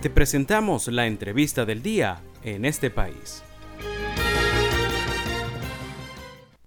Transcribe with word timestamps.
Te 0.00 0.10
presentamos 0.10 0.86
la 0.86 1.08
entrevista 1.08 1.66
del 1.66 1.82
día 1.82 2.22
en 2.44 2.64
este 2.64 2.88
país. 2.88 3.42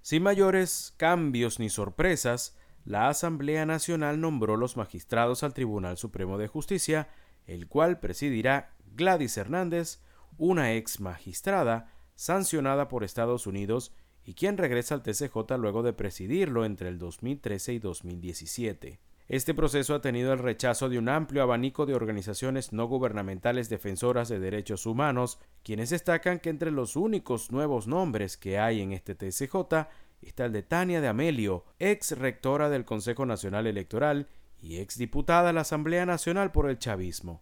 Sin 0.02 0.22
mayores 0.22 0.94
cambios 0.97 1.58
ni 1.58 1.70
sorpresas, 1.70 2.58
la 2.83 3.08
Asamblea 3.08 3.65
Nacional 3.65 4.20
nombró 4.20 4.58
los 4.58 4.76
magistrados 4.76 5.44
al 5.44 5.54
Tribunal 5.54 5.97
Supremo 5.97 6.38
de 6.38 6.49
Justicia, 6.49 7.08
el 7.47 7.70
cual 7.70 8.02
presidirá 8.02 8.74
Gladys 8.97 9.38
Hernández, 9.38 10.02
una 10.38 10.74
ex 10.74 11.00
magistrada 11.00 11.90
sancionada 12.16 12.90
por 12.90 13.06
Estados 13.06 13.48
Unidos 13.48 13.94
y 14.26 14.34
quien 14.34 14.58
regresa 14.58 14.94
al 14.94 15.04
TCJ 15.04 15.56
luego 15.58 15.84
de 15.84 15.94
presidirlo 15.94 16.66
entre 16.66 16.90
el 16.90 17.00
2013 17.00 17.72
y 17.72 17.80
2017. 17.80 19.00
Este 19.32 19.54
proceso 19.54 19.95
ha 19.95 20.02
tenido 20.02 20.34
el 20.34 20.40
rechazo 20.40 20.90
de 20.90 21.00
un 21.00 21.08
amplio 21.08 21.42
abanico 21.42 21.86
de 21.86 21.96
organizaciones 21.96 22.74
no 22.74 22.88
gubernamentales 22.88 23.70
defensoras 23.70 24.28
de 24.28 24.42
derechos 24.42 24.86
humanos, 24.86 25.40
quienes 25.64 25.92
destacan 25.92 26.40
que 26.40 26.50
entre 26.50 26.70
los 26.70 26.98
únicos 26.98 27.50
nuevos 27.50 27.88
nombres 27.88 28.36
que 28.36 28.60
hay 28.60 28.82
en 28.82 28.91
este 28.91 29.16
TCJ 29.16 29.88
está 30.22 30.44
el 30.44 30.52
de 30.52 30.64
Tania 30.64 31.00
de 31.00 31.08
Amelio, 31.08 31.64
ex 31.80 32.20
rectora 32.20 32.68
del 32.68 32.84
Consejo 32.84 33.26
Nacional 33.26 33.68
Electoral 33.68 34.28
y 34.60 34.80
ex 34.80 34.98
diputada 34.98 35.52
a 35.52 35.54
la 35.54 35.62
Asamblea 35.62 36.05
Nacional 36.05 36.52
por 36.52 36.70
el 36.70 36.77
chavismo. 36.77 37.41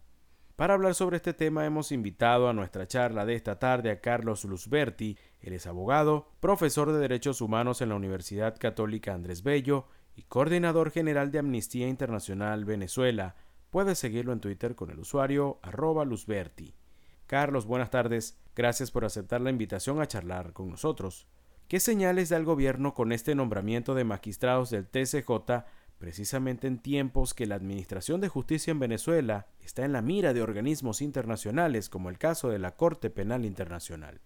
Para 0.54 0.74
hablar 0.74 0.94
sobre 0.94 1.16
este 1.16 1.34
tema 1.34 1.66
hemos 1.66 1.90
invitado 1.90 2.48
a 2.48 2.52
nuestra 2.52 2.86
charla 2.86 3.26
de 3.26 3.34
esta 3.34 3.58
tarde 3.58 3.90
a 3.90 4.00
Carlos 4.00 4.44
Luzberti, 4.44 5.18
él 5.40 5.54
es 5.54 5.66
abogado, 5.66 6.28
profesor 6.38 6.92
de 6.92 7.00
Derechos 7.00 7.40
Humanos 7.40 7.80
en 7.80 7.88
la 7.88 7.96
Universidad 7.96 8.56
Católica 8.60 9.12
Andrés 9.12 9.42
Bello 9.42 9.88
y 10.16 10.22
coordinador 10.22 10.90
general 10.90 11.30
de 11.30 11.38
Amnistía 11.38 11.88
Internacional 11.88 12.64
Venezuela. 12.64 13.36
Puedes 13.70 13.98
seguirlo 13.98 14.32
en 14.32 14.40
Twitter 14.40 14.74
con 14.74 14.90
el 14.90 14.98
usuario 14.98 15.58
arroba 15.62 16.04
Luzberti. 16.04 16.74
Carlos, 17.26 17.66
buenas 17.66 17.90
tardes. 17.90 18.38
Gracias 18.56 18.90
por 18.90 19.04
aceptar 19.04 19.40
la 19.40 19.50
invitación 19.50 20.00
a 20.00 20.06
charlar 20.06 20.52
con 20.52 20.68
nosotros. 20.68 21.28
¿Qué 21.68 21.78
señales 21.78 22.28
da 22.28 22.36
el 22.36 22.44
gobierno 22.44 22.94
con 22.94 23.12
este 23.12 23.36
nombramiento 23.36 23.94
de 23.94 24.04
magistrados 24.04 24.70
del 24.70 24.88
TCJ 24.88 25.30
precisamente 25.98 26.66
en 26.66 26.78
tiempos 26.78 27.34
que 27.34 27.46
la 27.46 27.54
Administración 27.54 28.20
de 28.20 28.28
Justicia 28.28 28.70
en 28.70 28.80
Venezuela 28.80 29.46
está 29.60 29.84
en 29.84 29.92
la 29.92 30.02
mira 30.02 30.32
de 30.32 30.42
organismos 30.42 31.02
internacionales 31.02 31.88
como 31.88 32.08
el 32.08 32.18
caso 32.18 32.48
de 32.48 32.58
la 32.58 32.74
Corte 32.74 33.10
Penal 33.10 33.44
Internacional? 33.44 34.20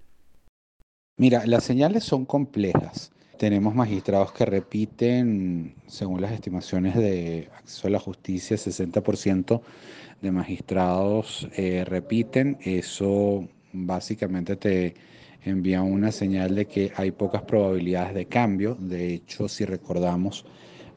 Mira, 1.18 1.44
las 1.46 1.64
señales 1.64 2.05
son 2.05 2.24
complejas. 2.24 3.12
Tenemos 3.38 3.74
magistrados 3.74 4.32
que 4.32 4.44
repiten, 4.44 5.74
según 5.86 6.20
las 6.20 6.32
estimaciones 6.32 6.94
de 6.94 7.48
acceso 7.56 7.88
a 7.88 7.90
la 7.90 7.98
justicia, 7.98 8.56
60% 8.56 9.60
de 10.22 10.30
magistrados 10.30 11.48
eh, 11.56 11.84
repiten. 11.84 12.58
Eso 12.62 13.48
básicamente 13.72 14.56
te 14.56 14.94
envía 15.44 15.82
una 15.82 16.12
señal 16.12 16.55
de 16.55 16.66
que 16.66 16.92
hay 16.96 17.10
pocas 17.10 17.42
probabilidades 17.42 18.14
de 18.14 18.27
cambio. 18.27 18.77
De 18.78 19.14
hecho, 19.14 19.48
si 19.48 19.64
recordamos, 19.64 20.44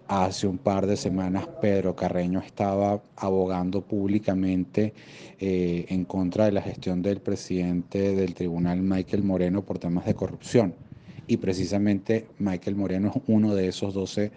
hace 0.08 0.48
un 0.48 0.58
par 0.58 0.88
de 0.88 0.96
semanas 0.96 1.48
Pedro 1.62 1.96
Carreño 1.96 2.40
estaba 2.40 3.02
abogando 3.16 3.82
públicamente 3.82 4.94
eh, 5.40 5.86
en 5.90 6.06
contra 6.06 6.46
de 6.46 6.52
la 6.52 6.62
gestión 6.62 7.02
del 7.02 7.20
presidente 7.20 8.16
del 8.16 8.34
tribunal 8.34 8.82
Michael 8.82 9.24
Moreno 9.24 9.64
por 9.64 9.80
temas 9.80 10.06
de 10.06 10.14
corrupción. 10.14 10.87
Y 11.28 11.38
precisamente 11.38 12.28
Michael 12.40 12.76
Moreno 12.76 13.12
es 13.16 13.22
uno 13.28 13.54
de 13.54 13.68
esos 13.68 13.94
12 13.94 14.32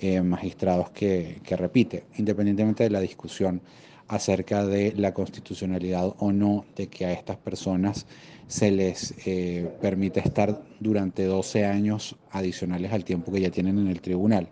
eh, 0.00 0.20
magistrados 0.20 0.90
que, 0.90 1.40
que 1.44 1.56
repite, 1.56 2.04
independientemente 2.18 2.84
de 2.84 2.90
la 2.90 3.00
discusión 3.00 3.60
acerca 4.08 4.66
de 4.66 4.92
la 4.96 5.14
constitucionalidad 5.14 6.14
o 6.18 6.32
no 6.32 6.66
de 6.76 6.88
que 6.88 7.06
a 7.06 7.12
estas 7.12 7.36
personas 7.38 8.06
se 8.46 8.70
les 8.70 9.14
eh, 9.26 9.66
permite 9.80 10.20
estar 10.20 10.62
durante 10.80 11.24
12 11.24 11.64
años 11.64 12.16
adicionales 12.30 12.92
al 12.92 13.04
tiempo 13.04 13.32
que 13.32 13.40
ya 13.40 13.50
tienen 13.50 13.78
en 13.78 13.86
el 13.86 14.02
tribunal. 14.02 14.48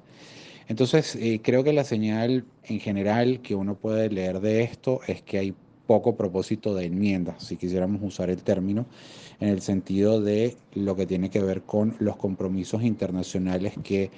Entonces, 0.69 1.17
eh, 1.17 1.41
creo 1.43 1.65
que 1.65 1.73
la 1.73 1.85
señal 1.85 2.47
en 2.65 2.81
general 2.81 3.41
que 3.43 3.55
uno 3.55 3.75
puede 3.75 4.09
leer 4.09 4.41
de 4.41 4.63
esto 4.63 5.01
es 5.07 5.21
que 5.21 5.39
hay 5.39 5.55
poco 5.91 6.15
propósito 6.15 6.73
de 6.73 6.85
enmienda, 6.85 7.35
si 7.41 7.57
quisiéramos 7.57 8.01
usar 8.05 8.31
el 8.31 8.45
término, 8.45 8.87
en 9.41 9.49
el 9.49 9.61
sentido 9.61 10.21
de 10.21 10.57
lo 10.73 10.95
que 10.95 11.05
tiene 11.05 11.31
que 11.31 11.43
ver 11.43 11.63
con 11.63 11.97
los 11.99 12.15
compromisos 12.15 12.85
internacionales 12.85 13.75
que 13.83 14.09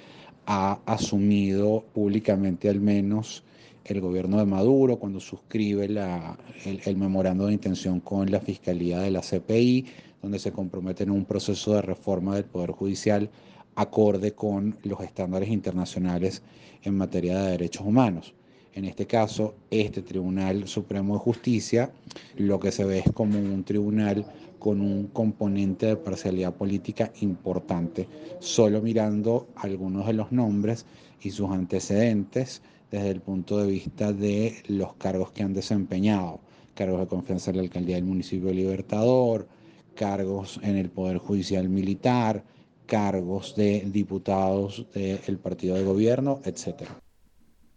ha 0.45 0.77
asumido 0.85 1.83
públicamente 1.91 2.69
al 2.69 2.79
menos 2.79 3.43
el 3.85 4.01
gobierno 4.01 4.37
de 4.37 4.45
Maduro 4.45 4.97
cuando 4.97 5.19
suscribe 5.19 5.85
el, 5.85 6.95
memorando 6.95 7.47
de 7.47 7.53
intención 7.53 8.01
con 8.01 8.29
la 8.29 8.39
Fiscalía 8.39 8.99
de 8.99 9.09
la 9.09 9.21
CPI, 9.21 9.87
donde 10.21 10.37
se 10.37 10.51
compromete 10.51 11.01
en 11.01 11.09
un 11.09 11.25
proceso 11.25 11.73
de 11.73 11.81
reforma 11.81 12.35
del 12.35 12.45
Poder 12.45 12.69
Judicial 12.69 13.31
acorde 13.73 14.33
con 14.33 14.77
los 14.83 14.99
estándares 14.99 15.49
internacionales 15.49 16.43
en 16.83 16.95
materia 16.95 17.39
de 17.39 17.49
derechos 17.53 17.83
humanos. 17.83 18.35
En 18.75 18.85
este 18.85 19.05
caso, 19.05 19.53
este 19.69 20.01
Tribunal 20.01 20.67
Supremo 20.67 21.13
de 21.13 21.19
Justicia 21.19 21.91
lo 22.37 22.59
que 22.59 22.71
se 22.71 22.83
ve 22.83 22.99
es 22.99 23.11
como 23.13 23.37
un 23.37 23.63
tribunal 23.63 24.25
con 24.57 24.81
un 24.81 25.07
componente 25.07 25.87
de 25.87 25.95
parcialidad 25.95 26.55
política 26.55 27.11
importante, 27.21 28.07
solo 28.39 28.81
mirando 28.81 29.47
algunos 29.57 30.07
de 30.07 30.13
los 30.13 30.31
nombres 30.31 30.85
y 31.21 31.31
sus 31.31 31.51
antecedentes 31.51 32.61
desde 32.89 33.09
el 33.09 33.21
punto 33.21 33.57
de 33.57 33.67
vista 33.67 34.11
de 34.11 34.55
los 34.67 34.93
cargos 34.93 35.31
que 35.31 35.43
han 35.43 35.53
desempeñado, 35.53 36.39
cargos 36.73 37.01
de 37.01 37.07
confianza 37.07 37.51
en 37.51 37.57
la 37.57 37.63
alcaldía 37.63 37.95
del 37.95 38.05
municipio 38.05 38.47
de 38.47 38.55
Libertador, 38.55 39.47
cargos 39.95 40.59
en 40.63 40.77
el 40.77 40.89
Poder 40.89 41.17
Judicial 41.17 41.69
Militar, 41.69 42.43
cargos 42.85 43.55
de 43.55 43.81
diputados 43.85 44.85
del 44.93 45.37
partido 45.37 45.75
de 45.75 45.83
gobierno, 45.83 46.39
etc. 46.45 46.83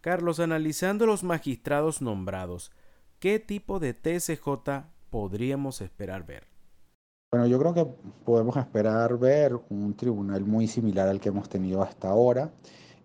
Carlos, 0.07 0.39
analizando 0.39 1.05
los 1.05 1.25
magistrados 1.25 2.01
nombrados, 2.01 2.71
¿qué 3.19 3.39
tipo 3.39 3.81
de 3.81 3.93
TSJ 3.93 4.85
podríamos 5.09 5.81
esperar 5.81 6.25
ver? 6.25 6.47
Bueno, 7.29 7.45
yo 7.45 7.59
creo 7.59 7.73
que 7.73 7.85
podemos 8.23 8.55
esperar 8.55 9.19
ver 9.19 9.59
un 9.67 9.97
tribunal 9.97 10.45
muy 10.45 10.65
similar 10.65 11.09
al 11.09 11.19
que 11.19 11.27
hemos 11.27 11.49
tenido 11.49 11.83
hasta 11.83 12.07
ahora. 12.07 12.53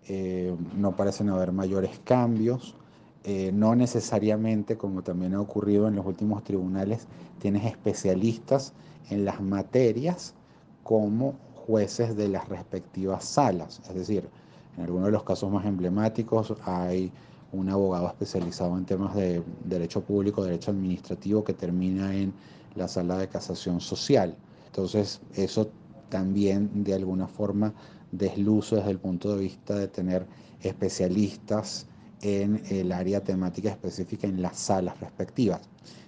Eh, 0.07 0.55
no 0.77 0.95
parecen 0.95 1.29
haber 1.31 1.51
mayores 1.51 1.99
cambios. 2.05 2.77
Eh, 3.25 3.51
no 3.53 3.75
necesariamente, 3.75 4.77
como 4.77 5.03
también 5.03 5.35
ha 5.35 5.41
ocurrido 5.41 5.89
en 5.89 5.97
los 5.97 6.07
últimos 6.07 6.45
tribunales, 6.45 7.09
tienes 7.41 7.65
especialistas 7.65 8.75
en 9.11 9.25
las 9.25 9.41
materias 9.41 10.37
como 10.85 11.35
jueces 11.67 12.15
de 12.17 12.29
las 12.29 12.49
respectivas 12.49 13.25
salas. 13.25 13.81
Es 13.89 13.95
decir, 13.97 14.29
en 14.77 14.85
algunos 14.85 15.07
de 15.07 15.13
los 15.13 15.25
casos 15.25 15.51
más 15.51 15.67
emblemáticos 15.67 16.55
hay 16.65 17.13
un 17.53 17.69
abogado 17.69 18.09
especializado 18.09 18.79
en 18.79 18.87
temas 18.87 19.15
de 19.15 19.43
derecho 19.65 20.03
público, 20.03 20.43
derecho 20.43 20.71
administrativo, 20.71 21.45
que 21.45 21.53
termina 21.53 22.15
en 22.15 22.33
la 22.75 22.89
sala 22.89 23.19
de 23.19 23.29
casación 23.29 23.81
social. 23.81 24.35
Entonces, 24.67 25.21
eso 25.35 25.71
también 26.09 26.85
de 26.85 26.95
alguna 26.95 27.27
forma 27.27 27.75
desluzo 28.11 28.77
desde 28.77 28.91
el 28.91 28.99
punto 28.99 29.35
de 29.35 29.43
vista 29.43 29.75
de 29.75 29.89
tener 29.89 30.27
especialistas 30.61 31.87
en 32.23 32.63
el 32.71 32.93
área 32.93 33.23
temática 33.23 33.71
específica 33.71 34.27
en 34.27 34.41
las 34.41 34.57
salas 34.57 34.99
respectivas. 35.01 35.61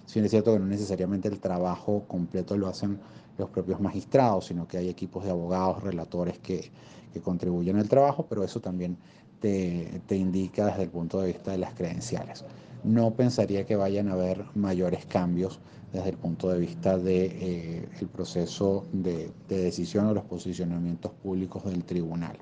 Si 0.05 0.15
bien 0.15 0.25
es 0.25 0.31
cierto 0.31 0.53
que 0.53 0.59
no 0.59 0.65
necesariamente 0.65 1.27
el 1.27 1.39
trabajo 1.39 2.05
completo 2.07 2.57
lo 2.57 2.67
hacen 2.67 2.99
los 3.37 3.49
propios 3.49 3.81
magistrados, 3.81 4.45
sino 4.45 4.67
que 4.67 4.77
hay 4.77 4.89
equipos 4.89 5.25
de 5.25 5.31
abogados, 5.31 5.83
relatores 5.83 6.39
que, 6.39 6.71
que 7.15 7.21
contribuyen 7.21 7.77
al 7.77 7.87
trabajo, 7.87 8.25
pero 8.27 8.43
eso 8.43 8.59
también 8.59 8.97
te, 9.39 10.01
te, 10.05 10.17
indica 10.17 10.65
desde 10.65 10.83
el 10.83 10.89
punto 10.89 11.21
de 11.21 11.27
vista 11.27 11.51
de 11.51 11.59
las 11.59 11.73
credenciales. 11.73 12.43
No 12.83 13.15
pensaría 13.15 13.65
que 13.65 13.77
vayan 13.77 14.09
a 14.09 14.13
haber 14.13 14.43
mayores 14.53 15.05
cambios 15.05 15.61
desde 15.93 16.09
el 16.09 16.17
punto 16.17 16.49
de 16.49 16.59
vista 16.59 16.97
del 16.97 17.05
de, 17.05 17.77
eh, 17.77 18.07
proceso 18.11 18.85
de 18.91 19.31
decisión 19.47 20.07
o 20.07 20.13
los 20.13 20.25
posicionamientos 20.25 21.13
públicos 21.13 21.63
del 21.63 21.85
tribunal. 21.85 22.37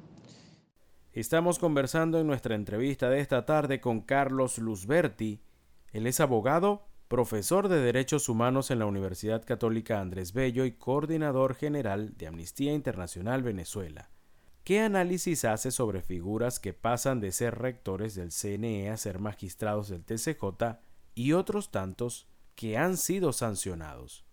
Estamos 1.11 1.59
conversando 1.59 2.19
en 2.19 2.25
nuestra 2.25 2.55
entrevista 2.55 3.11
de 3.11 3.19
esta 3.19 3.45
tarde 3.45 3.79
con 3.79 4.01
Carlos 4.01 4.57
Luzberti. 4.57 5.43
Él 5.91 6.07
es 6.07 6.19
abogado, 6.19 6.87
profesor 7.07 7.67
de 7.67 7.79
Derechos 7.79 8.27
Humanos 8.27 8.71
en 8.71 8.79
la 8.79 8.87
Universidad 8.87 9.45
Católica 9.45 10.01
Andrés 10.01 10.33
Bello 10.33 10.65
y 10.65 10.71
coordinador 10.71 11.53
general 11.53 12.17
de 12.17 12.25
Amnistía 12.25 12.73
Internacional 12.73 13.43
Venezuela. 13.43 14.09
¿Qué 14.63 14.80
análisis 14.80 15.44
hace 15.45 15.71
sobre 15.71 16.01
figuras 16.01 16.60
que 16.60 16.74
pasan 16.74 17.19
de 17.19 17.31
ser 17.31 17.60
rectores 17.60 18.15
del 18.15 18.31
CNE 18.31 18.89
a 18.89 18.98
ser 18.98 19.19
magistrados 19.19 19.89
del 19.89 20.06
TCJ 20.06 20.80
y 21.15 21.33
otros 21.33 21.69
tantos 21.71 22.27
que 22.56 22.77
han 22.77 22.98
sido 22.98 23.33
sancionados. 23.33 24.25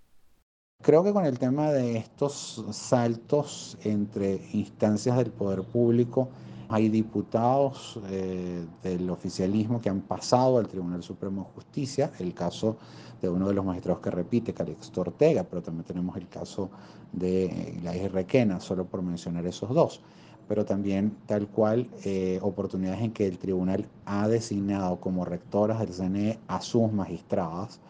Creo 0.83 1.05
que 1.05 1.13
con 1.13 1.27
el 1.27 1.39
tema 1.39 1.73
de 1.73 1.99
estos 1.99 2.65
saltos 2.73 3.77
entre 3.85 4.41
instancias 4.53 5.17
del 5.19 5.31
poder 5.31 5.63
público 5.63 6.31
Hay 6.73 6.89
diputados 6.89 7.99
eh, 8.11 8.65
del 8.85 9.11
oficialismo 9.11 9.81
que 9.81 9.89
han 9.89 10.03
pasado 10.03 10.59
al 10.59 10.69
Tribunal 10.69 11.03
Supremo 11.03 11.43
de 11.43 11.55
Justicia, 11.57 12.13
el 12.21 12.33
caso 12.33 12.77
de 13.21 13.29
uno 13.29 13.49
de 13.49 13.55
los 13.55 13.65
magistrados 13.65 14.01
que 14.01 14.11
repite, 14.13 14.55
Calixto 14.55 15.01
Ortega, 15.01 15.43
pero 15.43 15.63
también 15.63 15.85
tenemos 15.85 16.17
el 16.17 16.29
caso 16.29 16.71
de 17.11 17.77
Gladys 17.83 18.13
Requena, 18.13 18.61
solo 18.61 18.85
por 18.85 19.03
mencionar 19.03 19.45
esos 19.47 19.71
dos. 19.71 20.01
Pero 20.47 20.65
también 20.65 21.17
tal 21.27 21.49
cual 21.49 21.91
eh, 22.05 22.39
oportunidades 22.41 23.01
en 23.01 23.11
que 23.11 23.27
el 23.27 23.39
tribunal 23.39 23.89
ha 24.05 24.29
designado 24.29 25.01
como 25.01 25.25
rectoras 25.25 25.81
del 25.81 25.93
CNE 25.93 26.39
a 26.47 26.61
sus 26.61 26.93
magistradas, 26.93 27.81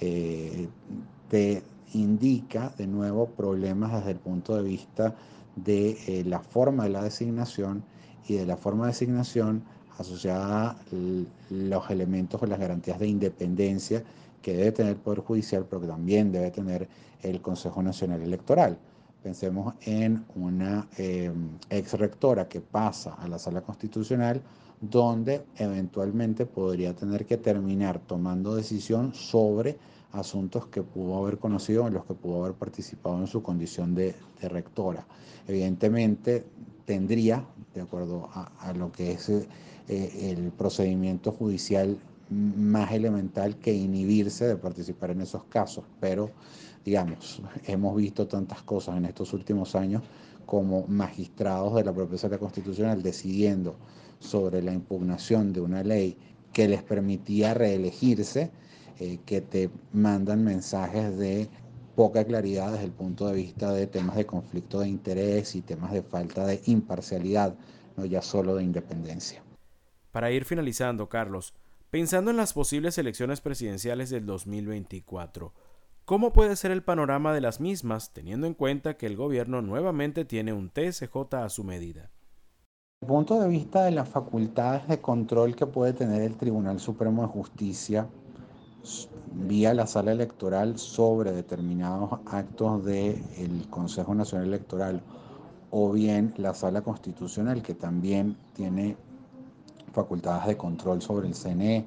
eh, 0.00 0.68
te 1.28 1.62
indica 1.92 2.72
de 2.78 2.86
nuevo 2.86 3.26
problemas 3.26 3.92
desde 3.92 4.12
el 4.12 4.18
punto 4.20 4.56
de 4.56 4.62
vista 4.62 5.14
de 5.54 6.24
la 6.26 6.40
forma 6.40 6.84
de 6.84 6.88
la 6.88 7.02
designación 7.02 7.84
y 8.28 8.34
de 8.34 8.46
la 8.46 8.56
forma 8.56 8.84
de 8.84 8.90
asignación 8.90 9.64
asociada 9.98 10.70
a 10.70 10.76
los 11.50 11.90
elementos 11.90 12.42
o 12.42 12.46
las 12.46 12.58
garantías 12.58 12.98
de 12.98 13.08
independencia 13.08 14.02
que 14.40 14.56
debe 14.56 14.72
tener 14.72 14.92
el 14.92 14.98
Poder 14.98 15.20
Judicial, 15.20 15.66
pero 15.68 15.80
que 15.82 15.86
también 15.86 16.32
debe 16.32 16.50
tener 16.50 16.88
el 17.22 17.40
Consejo 17.40 17.82
Nacional 17.82 18.22
Electoral. 18.22 18.76
Pensemos 19.22 19.74
en 19.82 20.24
una 20.34 20.88
em, 20.96 21.50
ex 21.70 21.92
rectora 21.92 22.48
que 22.48 22.60
pasa 22.60 23.14
a 23.14 23.28
la 23.28 23.38
sala 23.38 23.60
constitucional, 23.60 24.42
donde 24.80 25.44
eventualmente 25.56 26.44
podría 26.44 26.92
tener 26.92 27.24
que 27.24 27.36
terminar 27.36 28.00
tomando 28.00 28.56
decisión 28.56 29.14
sobre 29.14 29.78
asuntos 30.10 30.66
que 30.66 30.82
pudo 30.82 31.16
haber 31.18 31.38
conocido, 31.38 31.86
en 31.86 31.94
los 31.94 32.04
que 32.04 32.14
pudo 32.14 32.44
haber 32.44 32.54
participado 32.54 33.18
en 33.18 33.28
su 33.28 33.42
condición 33.42 33.94
de, 33.94 34.14
rectora. 34.42 35.06
Evidentemente 35.46 36.44
tendría, 36.84 37.44
de 37.74 37.80
acuerdo 37.80 38.28
a, 38.32 38.72
lo 38.74 38.90
que 38.92 39.12
es 39.12 39.28
eh, 39.28 39.46
el 39.88 40.50
procedimiento 40.52 41.32
judicial 41.32 41.98
más 42.30 42.92
elemental 42.92 43.56
que 43.56 43.74
inhibirse 43.74 44.46
de 44.46 44.56
participar 44.56 45.10
en 45.10 45.20
esos 45.20 45.44
casos, 45.44 45.84
pero 46.00 46.30
digamos, 46.84 47.42
hemos 47.66 47.96
visto 47.96 48.26
tantas 48.26 48.62
cosas 48.62 48.96
en 48.96 49.04
estos 49.04 49.32
últimos 49.32 49.74
años 49.76 50.02
como 50.46 50.86
magistrados 50.88 51.74
de 51.74 51.84
la 51.84 51.92
propia 51.92 52.18
sala 52.18 52.38
constitucional 52.38 53.02
decidiendo 53.02 53.76
sobre 54.18 54.62
la 54.62 54.72
impugnación 54.72 55.52
de 55.52 55.60
una 55.60 55.82
ley 55.82 56.16
que 56.52 56.68
les 56.68 56.82
permitía 56.82 57.54
reelegirse 57.54 58.50
eh, 58.98 59.18
que 59.24 59.40
te 59.40 59.70
mandan 59.92 60.44
mensajes 60.44 61.16
de 61.16 61.48
poca 61.94 62.24
claridad 62.24 62.72
desde 62.72 62.86
el 62.86 62.92
punto 62.92 63.26
de 63.26 63.34
vista 63.34 63.72
de 63.72 63.86
temas 63.86 64.16
de 64.16 64.26
conflicto 64.26 64.80
de 64.80 64.88
interés 64.88 65.54
y 65.54 65.62
temas 65.62 65.92
de 65.92 66.02
falta 66.02 66.46
de 66.46 66.60
imparcialidad, 66.66 67.54
no 67.96 68.04
ya 68.04 68.22
solo 68.22 68.54
de 68.56 68.64
independencia. 68.64 69.42
Para 70.10 70.30
ir 70.30 70.44
finalizando, 70.44 71.08
Carlos, 71.08 71.54
pensando 71.90 72.30
en 72.30 72.36
las 72.36 72.52
posibles 72.52 72.96
elecciones 72.98 73.40
presidenciales 73.40 74.10
del 74.10 74.26
2024, 74.26 75.52
¿cómo 76.04 76.32
puede 76.32 76.56
ser 76.56 76.70
el 76.70 76.82
panorama 76.82 77.32
de 77.32 77.40
las 77.40 77.60
mismas 77.60 78.12
teniendo 78.12 78.46
en 78.46 78.54
cuenta 78.54 78.96
que 78.96 79.06
el 79.06 79.16
gobierno 79.16 79.62
nuevamente 79.62 80.24
tiene 80.24 80.52
un 80.52 80.70
TSJ 80.70 81.34
a 81.34 81.48
su 81.48 81.64
medida? 81.64 82.10
Desde 83.00 83.12
el 83.12 83.18
punto 83.18 83.40
de 83.40 83.48
vista 83.48 83.84
de 83.84 83.90
las 83.90 84.08
facultades 84.08 84.86
de 84.88 85.00
control 85.00 85.56
que 85.56 85.66
puede 85.66 85.92
tener 85.92 86.22
el 86.22 86.36
Tribunal 86.36 86.78
Supremo 86.78 87.22
de 87.22 87.28
Justicia, 87.28 88.06
vía 89.34 89.74
la 89.74 89.86
sala 89.86 90.12
electoral 90.12 90.78
sobre 90.78 91.32
determinados 91.32 92.20
actos 92.26 92.84
del 92.84 93.66
Consejo 93.70 94.14
Nacional 94.14 94.48
Electoral 94.48 95.02
o 95.70 95.90
bien 95.90 96.34
la 96.36 96.54
sala 96.54 96.82
constitucional 96.82 97.62
que 97.62 97.74
también 97.74 98.36
tiene 98.54 98.96
facultades 99.92 100.46
de 100.46 100.56
control 100.56 101.02
sobre 101.02 101.28
el 101.28 101.34
CNE 101.34 101.86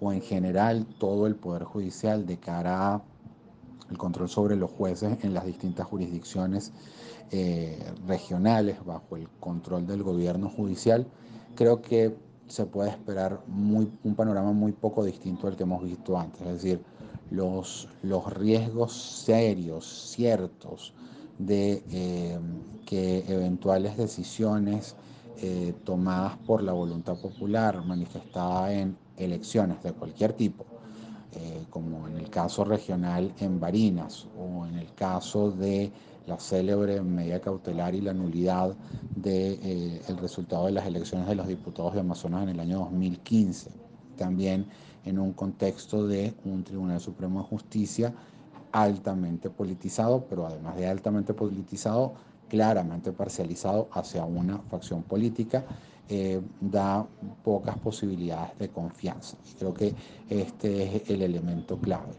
o 0.00 0.12
en 0.12 0.22
general 0.22 0.86
todo 0.98 1.26
el 1.26 1.36
Poder 1.36 1.64
Judicial 1.64 2.26
de 2.26 2.38
cara 2.38 3.02
al 3.88 3.98
control 3.98 4.28
sobre 4.28 4.56
los 4.56 4.70
jueces 4.70 5.22
en 5.22 5.32
las 5.32 5.44
distintas 5.46 5.86
jurisdicciones 5.86 6.72
eh, 7.30 7.78
regionales 8.06 8.84
bajo 8.84 9.16
el 9.16 9.28
control 9.40 9.86
del 9.86 10.02
gobierno 10.02 10.48
judicial, 10.48 11.06
creo 11.54 11.82
que 11.82 12.16
se 12.48 12.66
puede 12.66 12.90
esperar 12.90 13.42
muy, 13.46 13.90
un 14.04 14.14
panorama 14.14 14.52
muy 14.52 14.72
poco 14.72 15.04
distinto 15.04 15.46
al 15.46 15.56
que 15.56 15.64
hemos 15.64 15.82
visto 15.82 16.18
antes. 16.18 16.40
Es 16.42 16.62
decir, 16.62 16.80
los, 17.30 17.88
los 18.02 18.32
riesgos 18.32 18.92
serios, 18.92 19.84
ciertos, 19.86 20.92
de 21.38 21.82
eh, 21.90 22.38
que 22.86 23.24
eventuales 23.28 23.96
decisiones 23.96 24.96
eh, 25.42 25.74
tomadas 25.84 26.36
por 26.46 26.62
la 26.62 26.72
voluntad 26.72 27.16
popular, 27.16 27.84
manifestada 27.84 28.72
en 28.72 28.96
elecciones 29.18 29.82
de 29.82 29.92
cualquier 29.92 30.32
tipo, 30.32 30.64
eh, 31.34 31.64
como 31.68 32.08
en 32.08 32.16
el 32.16 32.30
caso 32.30 32.64
regional 32.64 33.34
en 33.40 33.60
Barinas 33.60 34.26
o 34.38 34.64
en 34.66 34.78
el 34.78 34.92
caso 34.94 35.50
de 35.50 35.92
la 36.26 36.38
célebre 36.38 37.00
medida 37.02 37.40
cautelar 37.40 37.94
y 37.94 38.00
la 38.00 38.12
nulidad 38.12 38.74
del 39.14 39.60
de, 39.60 39.96
eh, 39.96 40.16
resultado 40.20 40.66
de 40.66 40.72
las 40.72 40.86
elecciones 40.86 41.28
de 41.28 41.34
los 41.34 41.46
diputados 41.46 41.94
de 41.94 42.00
Amazonas 42.00 42.42
en 42.42 42.50
el 42.50 42.60
año 42.60 42.80
2015. 42.80 43.70
También 44.16 44.66
en 45.04 45.18
un 45.18 45.32
contexto 45.32 46.06
de 46.06 46.34
un 46.44 46.64
Tribunal 46.64 47.00
Supremo 47.00 47.40
de 47.42 47.48
Justicia 47.48 48.12
altamente 48.72 49.48
politizado, 49.50 50.26
pero 50.28 50.46
además 50.46 50.76
de 50.76 50.86
altamente 50.86 51.32
politizado, 51.32 52.14
claramente 52.48 53.12
parcializado 53.12 53.88
hacia 53.92 54.24
una 54.24 54.58
facción 54.58 55.02
política, 55.02 55.64
eh, 56.08 56.40
da 56.60 57.06
pocas 57.42 57.78
posibilidades 57.78 58.58
de 58.58 58.68
confianza. 58.68 59.36
Creo 59.58 59.74
que 59.74 59.94
este 60.28 60.96
es 60.96 61.10
el 61.10 61.22
elemento 61.22 61.78
clave. 61.78 62.12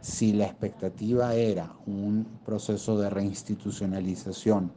Si 0.00 0.32
la 0.32 0.46
expectativa 0.46 1.34
era 1.34 1.72
un 1.86 2.26
proceso 2.44 2.98
de 2.98 3.10
reinstitucionalización 3.10 4.72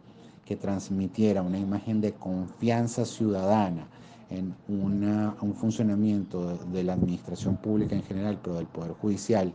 que 0.46 0.58
transmitiera 0.58 1.42
una 1.42 1.58
imagen 1.58 2.02
de 2.02 2.14
confianza 2.14 3.06
ciudadana 3.06 3.88
en 4.30 4.54
un 4.68 5.54
funcionamiento 5.54 6.58
de, 6.72 6.84
la 6.84 6.94
administración 6.94 7.56
pública 7.58 7.96
en 7.96 8.04
general, 8.04 8.40
pero 8.42 8.56
del 8.56 8.66
Poder 8.66 8.94
Judicial 8.94 9.54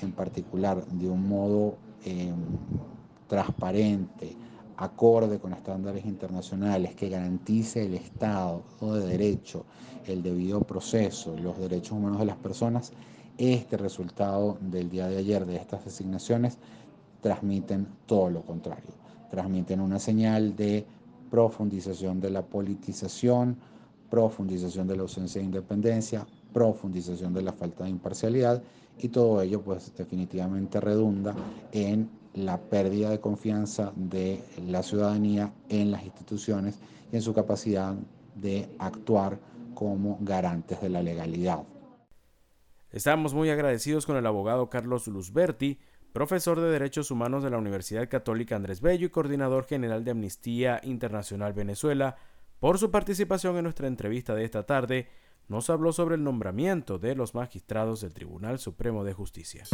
en 0.00 0.12
particular, 0.12 0.84
de 0.86 1.08
un 1.08 1.28
modo 1.28 1.76
em, 2.04 2.34
transparente, 3.28 4.34
acorde 4.76 5.38
con 5.38 5.52
estándares 5.52 6.04
internacionales, 6.06 6.94
que 6.94 7.08
garantice 7.08 7.86
el 7.86 7.94
Estado 7.94 8.62
de 8.80 9.06
Derecho, 9.06 9.64
el 10.06 10.22
debido 10.22 10.60
proceso, 10.62 11.36
los 11.36 11.58
derechos 11.58 11.92
humanos 11.92 12.18
de 12.18 12.26
las 12.26 12.36
personas, 12.36 12.92
este 13.38 13.76
resultado 13.76 14.58
del 14.60 14.88
día 14.90 15.08
de 15.08 15.18
ayer 15.18 15.44
de 15.46 15.56
estas 15.56 15.84
designaciones 15.84 16.58
transmiten 17.20 17.86
todo 18.06 18.30
lo 18.30 18.42
contrario. 18.42 18.90
Transmiten 19.30 19.80
una 19.80 19.98
señal 19.98 20.54
de 20.56 20.84
profundización 21.30 22.20
de 22.20 22.30
la 22.30 22.42
politización, 22.42 23.56
profundización 24.10 24.86
de 24.86 24.96
la 24.96 25.02
ausencia 25.02 25.40
de 25.40 25.46
independencia, 25.46 26.26
profundización 26.52 27.34
de 27.34 27.42
la 27.42 27.52
falta 27.52 27.84
de 27.84 27.90
imparcialidad 27.90 28.62
y 28.98 29.08
todo 29.08 29.42
ello 29.42 29.60
pues 29.60 29.92
definitivamente 29.96 30.80
redunda 30.80 31.34
en 31.72 32.08
la 32.34 32.58
pérdida 32.58 33.10
de 33.10 33.20
confianza 33.20 33.92
de 33.96 34.40
la 34.68 34.82
ciudadanía 34.82 35.52
en 35.68 35.90
las 35.90 36.04
instituciones 36.04 36.78
y 37.12 37.16
en 37.16 37.22
su 37.22 37.32
capacidad 37.32 37.94
de 38.34 38.68
actuar 38.78 39.38
como 39.74 40.18
garantes 40.20 40.80
de 40.80 40.88
la 40.88 41.02
legalidad. 41.02 41.64
Estamos 42.94 43.34
muy 43.34 43.50
agradecidos 43.50 44.06
con 44.06 44.16
el 44.16 44.24
abogado 44.24 44.70
Carlos 44.70 45.08
Luzberti, 45.08 45.80
profesor 46.12 46.60
de 46.60 46.70
Derechos 46.70 47.10
Humanos 47.10 47.42
de 47.42 47.50
la 47.50 47.58
Universidad 47.58 48.08
Católica 48.08 48.54
Andrés 48.54 48.80
Bello 48.80 49.06
y 49.06 49.10
coordinador 49.10 49.64
general 49.66 50.04
de 50.04 50.12
Amnistía 50.12 50.80
Internacional 50.84 51.54
Venezuela, 51.54 52.14
por 52.60 52.78
su 52.78 52.92
participación 52.92 53.56
en 53.56 53.64
nuestra 53.64 53.88
entrevista 53.88 54.36
de 54.36 54.44
esta 54.44 54.62
tarde. 54.62 55.08
Nos 55.48 55.70
habló 55.70 55.92
sobre 55.92 56.14
el 56.14 56.22
nombramiento 56.22 57.00
de 57.00 57.16
los 57.16 57.34
magistrados 57.34 58.00
del 58.00 58.14
Tribunal 58.14 58.60
Supremo 58.60 59.02
de 59.02 59.12
Justicia. 59.12 59.64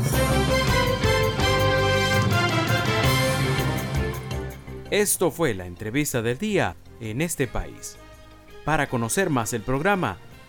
Esto 4.91 5.31
fue 5.31 5.53
la 5.53 5.67
entrevista 5.67 6.23
del 6.23 6.39
día 6.39 6.75
en 7.01 7.21
este 7.21 7.47
país. 7.47 7.99
Para 8.65 8.89
conocer 8.89 9.29
más 9.29 9.53
el 9.53 9.61
programa, 9.61 10.17